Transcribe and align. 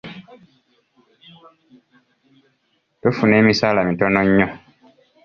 Tufuna 3.01 3.33
emisaala 3.41 3.81
mitono 3.87 4.19
nnyo. 4.27 4.47